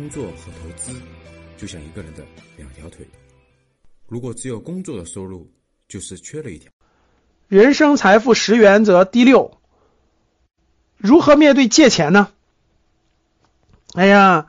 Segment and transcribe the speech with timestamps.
[0.00, 0.98] 工作和投资
[1.58, 2.24] 就像一个人的
[2.56, 3.06] 两条腿，
[4.08, 5.46] 如果只有工作的收入，
[5.88, 6.72] 就是缺了一条。
[7.48, 9.60] 人生财富十原则第六，
[10.96, 12.32] 如何面对借钱呢？
[13.92, 14.48] 哎呀，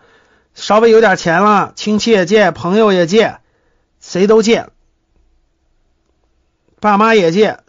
[0.53, 3.41] 稍微有点钱了，亲戚也借，朋友也借，
[3.99, 4.69] 谁都借，
[6.79, 7.59] 爸妈也借，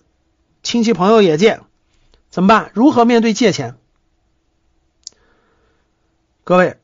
[0.62, 1.60] 亲戚朋友也借，
[2.30, 2.70] 怎么办？
[2.74, 3.76] 如何面对借钱？
[6.44, 6.76] 各位，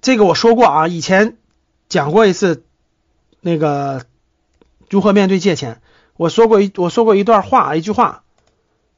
[0.00, 1.36] 这个我说过啊，以前
[1.88, 2.64] 讲过一次，
[3.40, 4.04] 那个
[4.90, 5.80] 如何面对借钱，
[6.16, 8.24] 我说过一我说过一段话，一句话，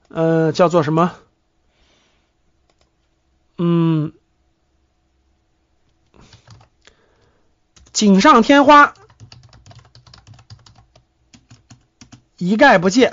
[0.08, 1.12] 呃，叫做什么？
[3.58, 4.12] 嗯，
[7.92, 8.94] 锦上添花，
[12.36, 13.12] 一概不借；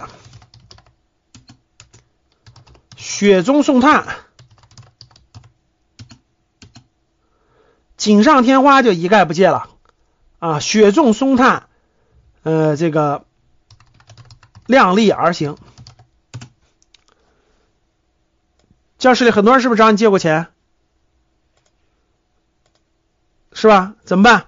[2.96, 4.06] 雪中送炭。
[8.02, 9.70] 锦上添花就一概不借了
[10.40, 11.68] 啊，雪中送炭，
[12.42, 13.26] 呃，这个
[14.66, 15.56] 量力而行。
[18.98, 20.48] 教室里很多人是不是找你借过钱？
[23.54, 23.94] 是吧？
[24.04, 24.48] 怎么办？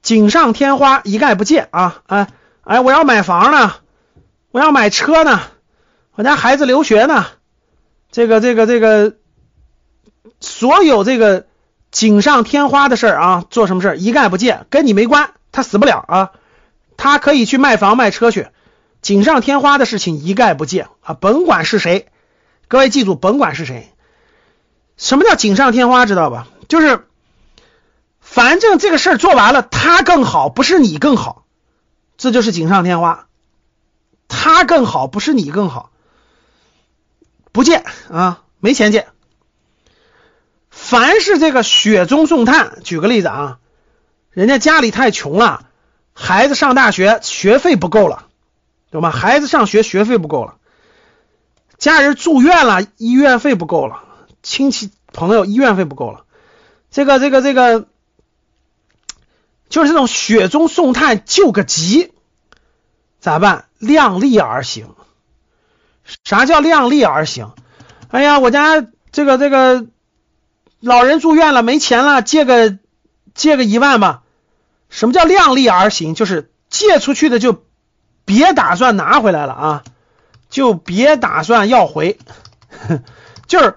[0.00, 2.02] 锦上添花，一概不借啊！
[2.06, 2.26] 哎
[2.62, 3.74] 哎，我要买房呢，
[4.50, 5.42] 我要买车呢，
[6.12, 7.26] 我家孩子留学呢，
[8.10, 9.14] 这个这个这个，
[10.40, 11.46] 所有这个。
[11.92, 16.32] 锦上添花的事儿啊，做什么事儿一概不借，跟你没关，他死不了啊，
[16.96, 18.48] 他可以去卖房卖车去。
[19.02, 22.08] 锦上添花的事情一概不借啊，甭管是谁，
[22.66, 23.92] 各位记住，甭管是谁，
[24.96, 26.48] 什么叫锦上添花，知道吧？
[26.68, 27.06] 就是
[28.20, 31.44] 反正这个事儿做完了，他更好，不是你更好，
[32.16, 33.26] 这就是锦上添花。
[34.28, 35.90] 他更好，不是你更好，
[37.52, 39.08] 不借啊，没钱借。
[40.92, 43.58] 凡是这个雪中送炭，举个例子啊，
[44.30, 45.64] 人家家里太穷了，
[46.12, 48.26] 孩子上大学学费不够了，
[48.90, 49.10] 懂吗？
[49.10, 50.56] 孩子上学学费不够了，
[51.78, 54.02] 家人住院了，医院费不够了，
[54.42, 56.26] 亲戚朋友医院费不够了，
[56.90, 57.86] 这个这个这个，
[59.70, 62.12] 就是这种雪中送炭救个急，
[63.18, 63.64] 咋办？
[63.78, 64.94] 量力而行。
[66.22, 67.54] 啥叫量力而行？
[68.10, 69.86] 哎呀，我家这个这个。
[70.82, 72.76] 老人住院了，没钱了，借个
[73.34, 74.22] 借个一万吧。
[74.90, 76.16] 什么叫量力而行？
[76.16, 77.62] 就是借出去的就
[78.24, 79.84] 别打算拿回来了啊，
[80.50, 82.18] 就别打算要回。
[83.46, 83.76] 就是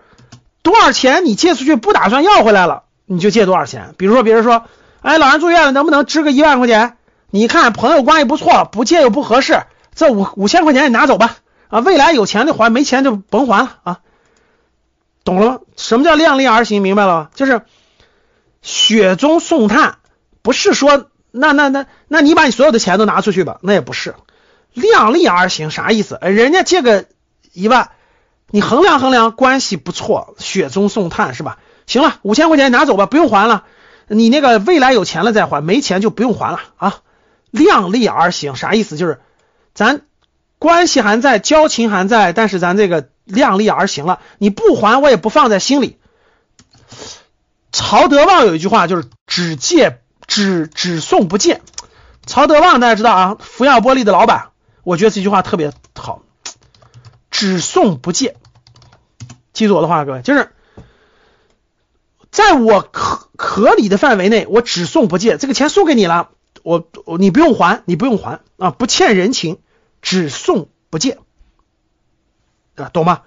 [0.63, 3.93] 多少钱你借出去不打算要回来了，你就借多少钱。
[3.97, 4.63] 比如说别人说，
[5.01, 6.97] 哎，老人住院了，能不能支个一万块钱？
[7.29, 9.61] 你看朋友关系不错，不借又不合适，
[9.93, 11.37] 这五五千块钱你拿走吧。
[11.67, 13.99] 啊，未来有钱的还，没钱就甭还了啊。
[15.25, 15.59] 懂了吗？
[15.75, 16.81] 什么叫量力而行？
[16.81, 17.30] 明白了吗？
[17.34, 17.63] 就是
[18.62, 19.97] 雪中送炭，
[20.44, 24.16] 不是说那那那那你把你所有的钱都拿出去吧，那也不是
[24.74, 26.19] 量力而行，啥意思？
[26.22, 27.06] 人家借个
[27.53, 27.90] 一万，
[28.52, 31.58] 你衡量衡量，关系不错，雪中送炭是吧？
[31.88, 33.64] 行了，五千块钱拿走吧，不用还了。
[34.08, 36.97] 你那个未来有钱了再还，没钱就不用还了啊。
[37.50, 38.96] 量力而行啥意思？
[38.96, 39.22] 就是
[39.74, 40.02] 咱
[40.59, 43.09] 关系还在，交情还在，但是咱这个。
[43.25, 45.97] 量力而行了，你不还我也不放在心里。
[47.72, 51.62] 曹德旺有一句话，就是只借只只送不借。
[52.25, 54.50] 曹德旺大家知道啊，福耀玻璃的老板，
[54.84, 56.22] 我觉得这句话特别好，
[57.30, 58.38] 只送不借。
[59.53, 60.52] 记住我的话，各位，就是
[62.31, 65.38] 在我可合理的范围内，我只送不借。
[65.38, 66.30] 这个钱送给你了，
[66.64, 69.59] 我我你不用还，你不用还啊，不欠人情，
[70.02, 71.19] 只送不借。
[72.75, 73.22] 啊，懂吗？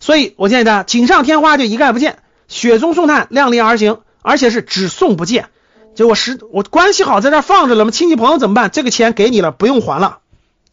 [0.00, 2.18] 所以我建议大家，锦上添花就一概不见，
[2.48, 5.46] 雪中送炭，量力而行，而且是只送不借。
[5.94, 7.90] 就我实我关系好，在这放着了嘛？
[7.90, 8.70] 亲戚朋友怎么办？
[8.70, 10.20] 这个钱给你了，不用还了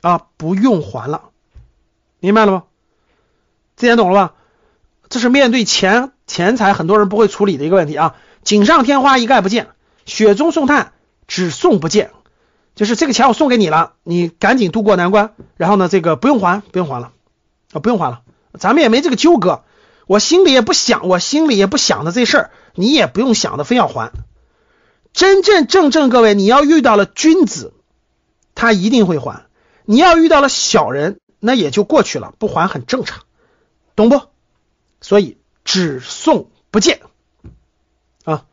[0.02, 1.24] 啊，不用还了，
[2.20, 2.64] 明白了吗？
[3.76, 4.34] 这点懂了吧？
[5.10, 8.16] 这是面对钱钱财，很多人不会处理的一个问题啊。
[8.44, 9.68] 锦上添花一概不见，
[10.06, 10.94] 雪中送炭
[11.28, 12.12] 只送不借，
[12.76, 17.12] 就是这个钱我送给你了，你赶紧渡过难关，然后呢，这个不用还，不用还了。
[17.72, 18.24] 啊，不用还了，
[18.60, 19.64] 咱们也没这个纠葛，
[20.08, 24.12] 我心里也不想，我心里也不想的这事儿，你也不用想的非要还。
[25.14, 27.74] 真真正正，各位，你要遇到了君子，
[28.56, 29.48] 他一定会还；
[29.86, 33.24] 你要遇到了小人，那也就过去了，不还很正常，
[33.96, 34.22] 懂不？
[35.02, 37.02] 所以只送不借
[38.24, 38.46] 啊。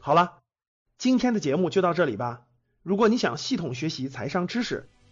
[0.00, 0.34] 好了，
[0.98, 2.42] 今天的节目就到这里吧。
[2.82, 4.88] 如果你想系统学习财商知识，